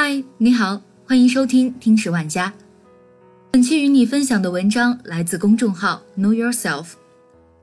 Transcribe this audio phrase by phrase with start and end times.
[0.00, 2.52] 嗨，你好，欢迎收听听史万家。
[3.50, 6.90] 本期与你分享的文章来自公众号 Know Yourself，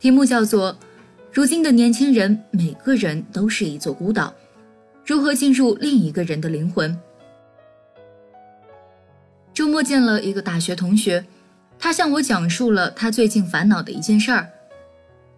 [0.01, 0.73] 题目叫做
[1.31, 4.33] 《如今的年轻人每个人都是一座孤岛，
[5.05, 6.91] 如何进入另一个人的灵魂》。
[9.53, 11.25] 周末见了一个大学同学，
[11.79, 14.49] 他向我讲述了他最近烦恼的一件事儿。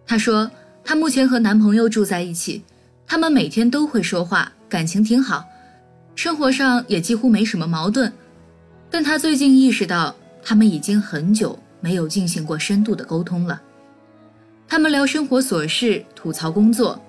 [0.04, 0.50] 他说，
[0.82, 2.64] 他目前和男朋友住在一起，
[3.06, 5.44] 他们每天都会说话，感情挺好。
[6.18, 8.12] 生活上也几乎没什么矛盾，
[8.90, 13.62] 但他最近意识到，他们已经很久没有进行过深度的沟通了。
[14.66, 17.00] 他们聊生活琐事，吐槽工作，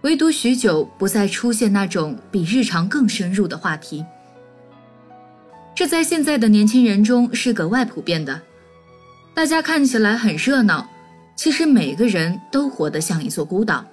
[0.00, 4.04] 唯独许久不再出现那种比日常更深入的话题。
[5.72, 8.42] 这在现在的年轻人中是格外普遍的。
[9.32, 10.84] 大家看起来很热闹，
[11.36, 13.84] 其实每个人都活得像一座孤岛，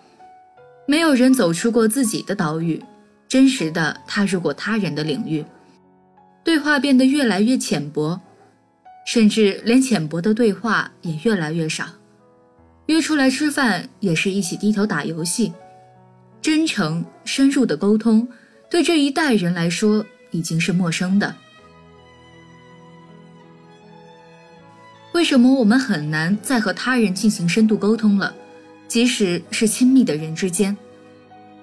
[0.88, 2.84] 没有人走出过自己的岛屿。
[3.32, 5.46] 真实的踏入过他人的领域，
[6.44, 8.20] 对话变得越来越浅薄，
[9.08, 11.86] 甚至连浅薄的对话也越来越少。
[12.88, 15.54] 约出来吃饭也是一起低头打游戏，
[16.42, 18.28] 真诚深入的沟通
[18.70, 21.34] 对这一代人来说已经是陌生的。
[25.14, 28.36] 为什么我们很难再和他人进行深度沟通了？
[28.90, 30.76] 即使是亲密的人之间。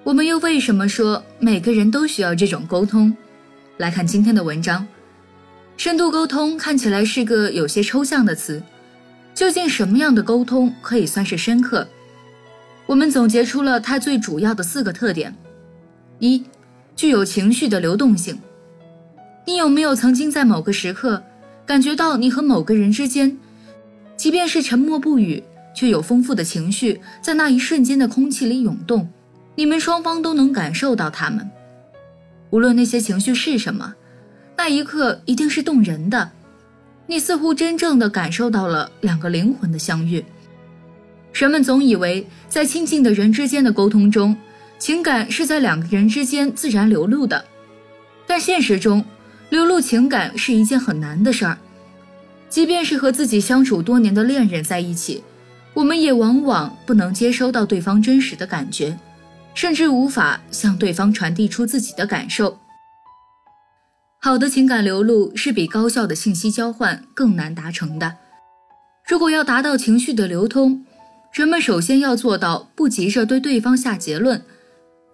[0.03, 3.15] 我们又为什么说每个人都需要这种沟通？
[3.77, 4.87] 来看今天的文章。
[5.75, 8.61] 深度沟通看起来是个有些抽象的词，
[9.35, 11.87] 究竟什么样的沟通可以算是深刻？
[12.85, 15.35] 我们总结出了它最主要的四个特点：
[16.19, 16.43] 一、
[16.95, 18.39] 具有情绪的流动性。
[19.45, 21.21] 你有没有曾经在某个时刻
[21.65, 23.37] 感觉到你和某个人之间，
[24.15, 25.43] 即便是沉默不语，
[25.75, 29.07] 却有丰富的情绪在那一瞬间的空气里涌动？
[29.59, 31.45] 你们双方都能感受到他们，
[32.49, 33.93] 无论那些情绪是什么，
[34.55, 36.31] 那一刻一定是动人的。
[37.07, 40.23] 你似乎真正的感受到了两个灵魂的相遇。
[41.33, 44.33] 人们总以为在亲近的人之间的沟通中，
[44.77, 47.43] 情感是在两个人之间自然流露的，
[48.25, 49.03] 但现实中，
[49.49, 51.57] 流露情感是一件很难的事儿。
[52.47, 55.21] 即便是和自己相处多年的恋人在一起，
[55.73, 58.97] 我们也往往不能接收到对方真实的感觉。
[59.59, 62.59] 甚至无法向对方传递出自己的感受。
[64.21, 68.15] 好的情感流露是比高效的信息交换更难达成的。
[69.05, 70.85] 如果要达到情绪的流通，
[71.33, 74.41] 人们首先要做到不急着对对方下结论，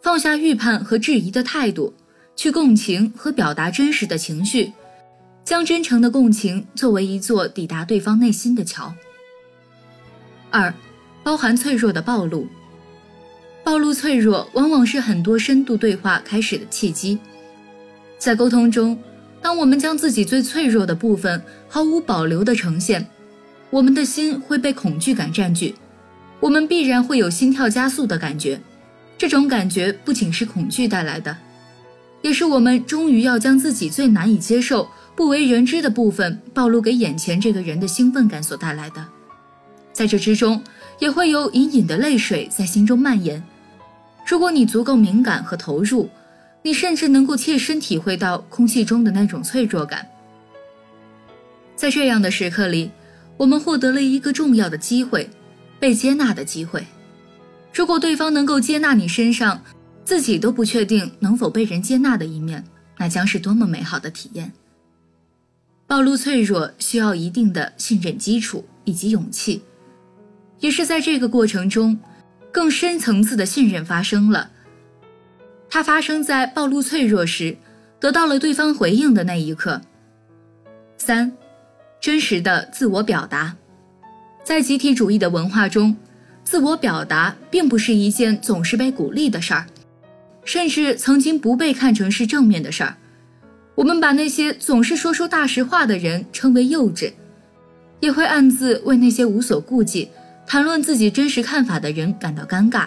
[0.03, 1.95] 放下预判和质疑的态度，
[2.35, 4.73] 去共情和表达真实的情绪，
[5.43, 8.93] 将真诚的共情作为一座抵达对方内心的桥。
[10.51, 10.71] 二，
[11.23, 12.47] 包含脆弱的暴露。
[13.65, 17.17] 暴露脆弱，往往是很多深度对话开始的契机。
[18.19, 18.95] 在沟通中，
[19.41, 23.07] 当我们将自己最脆弱的部分毫无保留地呈现，
[23.71, 25.73] 我们的心会被恐惧感占据，
[26.39, 28.61] 我们必然会有心跳加速的感觉。
[29.17, 31.35] 这种感觉不仅是恐惧带来的，
[32.21, 39.03] 也是我们终于要将自己最难以接受、不为人知的部分暴露给眼前这个人的兴奋感所带来的。
[39.91, 40.61] 在这之中，
[40.99, 43.43] 也会有隐隐的泪水在心中蔓延。
[44.25, 46.09] 如果你足够敏感和投入，
[46.63, 50.07] 你甚至能够切身体会到空气中的那种脆弱感。
[51.75, 52.89] 在这样的时刻里，
[53.37, 55.29] 我们获得了一个重要的机会，
[55.79, 56.83] 被接纳的机会。
[57.71, 59.61] 如果对方能够接纳你身上
[60.03, 62.63] 自己都不确定能否被人接纳的一面，
[62.97, 64.51] 那将是多么美好的体验。
[65.85, 69.61] 暴露脆弱需要一定的信任基础以及勇气，
[70.59, 71.99] 也是在这个过程中。
[72.55, 74.49] 更深层次的信任发生了，
[75.69, 77.57] 它发生在暴露脆弱时，
[77.99, 79.81] 得到了对方回应的那一刻。
[80.95, 81.33] 三，
[81.99, 83.57] 真实的自我表达，
[84.45, 85.97] 在集体主义的文化中，
[86.45, 89.65] 自我表达并不是一件总是被鼓励的事儿，
[90.45, 92.95] 甚至曾经不被看成是正面的事儿。
[93.75, 97.11] 我们把那些总是说出大实话的人称为幼稚，
[97.99, 100.09] 也会暗自为那些无所顾忌。
[100.47, 102.85] 谈论自己真实看法的人感到尴尬，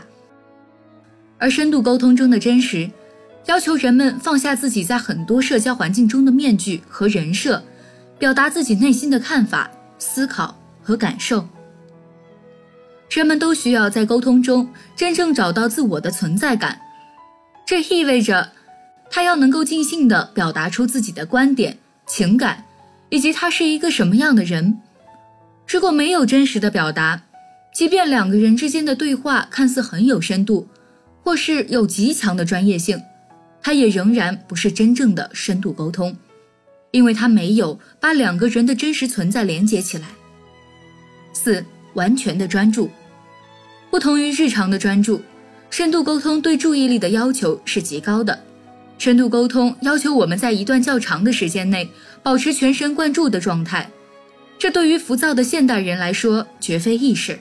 [1.39, 2.89] 而深度沟通中的真实，
[3.47, 7.63] 要求人们放下自己在很多社交环境中的面具和人设，
[8.19, 11.47] 表达自己内心的看法、思考和感受。
[13.11, 16.79] 人们都需要在沟通中真正找到自我的存在感，
[17.67, 18.53] 这意味着
[19.11, 21.77] 他要能够尽兴地表达出自己的观点、
[22.07, 22.65] 情感，
[23.09, 24.79] 以及他是一个什么样的人。
[25.67, 27.23] 如果没有真实的表达，
[27.79, 30.67] 即便两个人之间的对话看似很有深度，
[31.23, 33.01] 或是有极强的专业性，
[33.63, 36.17] 它也仍然不是真正的深度沟通，
[36.91, 40.09] 因为它没有把两个人的真实存在连接起来。
[41.33, 41.65] 四、
[41.95, 42.91] 完全的专注，
[43.93, 45.23] 不同于日常的专注，
[45.71, 48.37] 深度沟通对注意力的要求是极高的。
[48.99, 51.89] 深度沟通要求我们在一段较长的时间内
[52.25, 53.89] 保持全神贯注的状态，
[54.59, 57.39] 这对于浮躁的现代人来说绝非易事。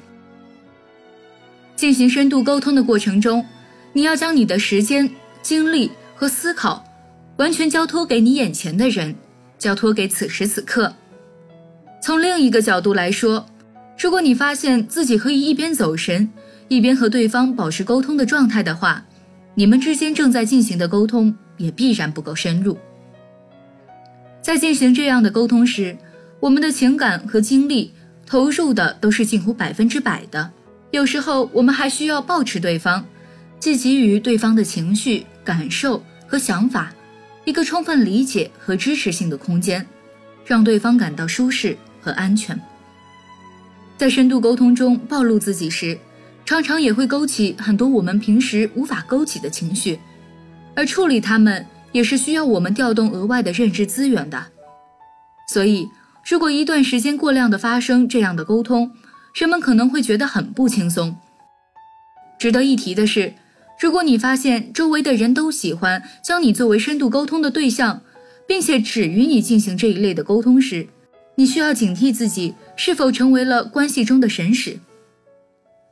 [1.78, 3.46] 进行深度沟通的过程中，
[3.94, 5.10] 你要将你的时间、
[5.42, 6.84] 精力和思考
[7.38, 9.16] 完全交托给你眼前的人，
[9.58, 10.94] 交托给此时此刻。
[12.02, 13.46] 从另一个角度来说，
[13.98, 16.30] 如果你发现自己可以一边走神，
[16.68, 19.06] 一边和对方保持沟通的状态的话，
[19.56, 21.34] 你们之间正在进行的沟通。
[21.58, 22.78] 也必然不够深入。
[24.44, 25.98] 在进行这样的沟通时，
[26.40, 27.92] 我们的情感和精力
[28.28, 30.52] 投入的都是近乎百分之百的。
[30.92, 33.06] 有时候，我们还需要抱持对方，
[33.60, 36.92] 既给予对方的情绪、感受和想法
[37.46, 39.86] 一个充分理解和支持性的空间，
[40.46, 42.60] 让对方感到舒适和安全。
[43.98, 45.98] 在深度沟通中暴露自己时，
[46.46, 50.00] 常常也会勾起很多我们平时无法勾起的情绪。
[50.76, 54.46] 而处理它们也是需要我们调动额外的认知资源的，
[55.50, 55.90] 所以
[56.30, 58.92] 如果一段时间过量的发生这样的沟通，
[59.38, 61.16] 人们可能会觉得很不轻松。
[62.40, 63.36] 值得一提的是，
[63.80, 68.02] 如果你发现周围的人都喜欢将你作为深度沟通的对象，
[68.48, 70.88] 并且只与你进行这一类的沟通时，
[71.36, 74.80] 你需要警惕自己是否成为了关系中的神使。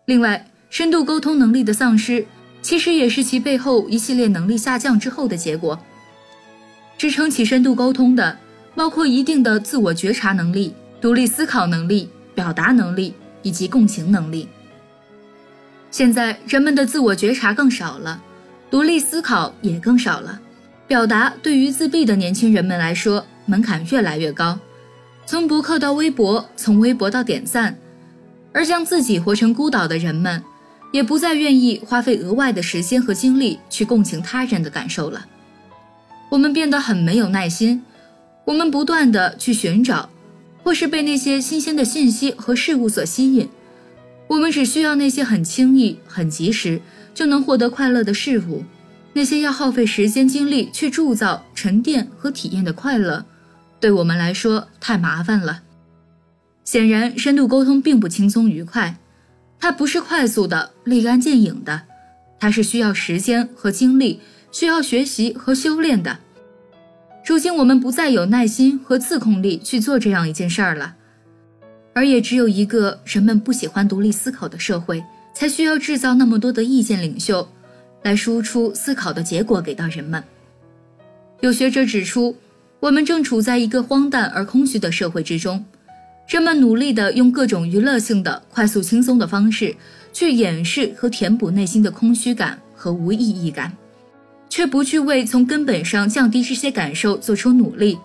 [0.06, 2.26] 另外，深度沟通能力的丧失。
[2.64, 5.80] 其实也是其背后一系列能力下降之后的结果。
[6.98, 8.40] 支撑起深度沟通的，
[8.74, 13.14] 包括一定的自我觉察能力、独立思考能力、表达能力
[13.46, 14.50] 以及共情能力。
[15.92, 18.20] 现在人们的自我觉察更少了，
[18.72, 20.42] 独立思考也更少了，
[20.88, 24.58] 表达对于自闭的年轻人们来说门槛越来越高。
[25.26, 27.78] 从博客到微博，从微博到点赞，
[28.52, 30.44] 而将自己活成孤岛的人们。
[30.92, 35.26] 也不再愿意花费额外的时间和精力去共情他人的感受了。
[36.30, 37.84] 我们变得很没有耐心，
[38.46, 40.10] 我们不断的去寻找，
[40.66, 43.48] 或是被那些新鲜的信息和事物所吸引。
[44.28, 46.82] 我们只需要那些很轻易、很及时
[47.14, 48.64] 就能获得快乐的事物，
[49.14, 53.24] 那些要耗费时间精力去铸造、沉淀和体验的快乐，
[53.80, 55.62] 对我们来说太麻烦了。
[56.64, 58.98] 显然，深度沟通并不轻松愉快。
[59.60, 61.84] 它不是快速的、立竿见影的，
[62.40, 64.20] 它是需要时间和精力，
[64.52, 66.18] 需要学习和修炼的。
[67.26, 70.96] 如今我们不再有耐心和自控力去做这样一件事儿了，
[71.92, 77.48] 而也只有一个人们不喜欢独立思考的社会，才需要制造那么多的意见领袖，
[78.04, 80.24] 来输出思考的结果给到人们。
[81.42, 82.36] 有学者指出，
[82.80, 85.66] 我们正处在一个荒诞而空虚的社会之中。
[86.28, 89.76] 人们努力地用各种娱乐性的、快速、轻松的方式
[90.14, 93.72] 去掩饰和填补内心的空虚感和无意义感，
[94.50, 97.98] 却不去为从根本上降低这些感受做出努力，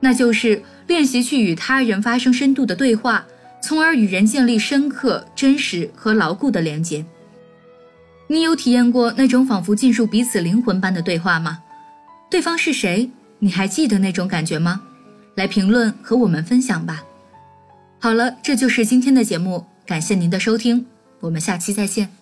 [0.00, 3.24] 那就是练习去与他人发生深度的对话，
[3.62, 7.04] 从而与人建立深刻、真实和牢固的连接。
[8.28, 11.58] 你有体验过那种仿佛进入彼此灵魂般的对话吗？
[12.30, 13.10] 对方是谁？
[13.38, 14.82] 你还记得那种感觉吗？
[15.34, 17.04] 来评论和我们分享吧。
[17.98, 20.86] 好了，这就是今天的节目，感谢您的收听，
[21.20, 22.21] 我们下期再见。